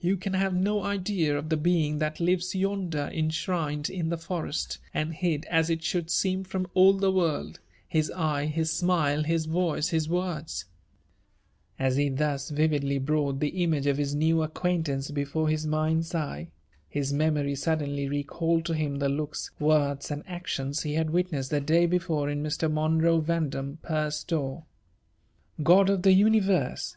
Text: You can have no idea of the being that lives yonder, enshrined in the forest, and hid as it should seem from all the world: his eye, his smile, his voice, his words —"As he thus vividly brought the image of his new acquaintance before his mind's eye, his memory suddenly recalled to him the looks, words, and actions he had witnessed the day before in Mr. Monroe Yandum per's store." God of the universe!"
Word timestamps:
You 0.00 0.16
can 0.16 0.32
have 0.32 0.54
no 0.54 0.82
idea 0.84 1.36
of 1.36 1.50
the 1.50 1.56
being 1.58 1.98
that 1.98 2.18
lives 2.18 2.54
yonder, 2.54 3.10
enshrined 3.12 3.90
in 3.90 4.08
the 4.08 4.16
forest, 4.16 4.78
and 4.94 5.12
hid 5.12 5.44
as 5.50 5.68
it 5.68 5.82
should 5.82 6.08
seem 6.10 6.44
from 6.44 6.66
all 6.72 6.94
the 6.94 7.12
world: 7.12 7.60
his 7.86 8.10
eye, 8.12 8.46
his 8.46 8.70
smile, 8.72 9.22
his 9.24 9.44
voice, 9.44 9.88
his 9.90 10.08
words 10.08 10.64
—"As 11.78 11.96
he 11.96 12.08
thus 12.08 12.48
vividly 12.48 12.96
brought 12.96 13.38
the 13.40 13.62
image 13.62 13.86
of 13.86 13.98
his 13.98 14.14
new 14.14 14.42
acquaintance 14.42 15.10
before 15.10 15.50
his 15.50 15.66
mind's 15.66 16.14
eye, 16.14 16.48
his 16.88 17.12
memory 17.12 17.54
suddenly 17.54 18.08
recalled 18.08 18.64
to 18.64 18.74
him 18.74 18.96
the 18.96 19.10
looks, 19.10 19.50
words, 19.60 20.10
and 20.10 20.24
actions 20.26 20.84
he 20.84 20.94
had 20.94 21.10
witnessed 21.10 21.50
the 21.50 21.60
day 21.60 21.84
before 21.84 22.30
in 22.30 22.42
Mr. 22.42 22.72
Monroe 22.72 23.20
Yandum 23.20 23.76
per's 23.82 24.16
store." 24.16 24.64
God 25.62 25.90
of 25.90 26.00
the 26.00 26.14
universe!" 26.14 26.96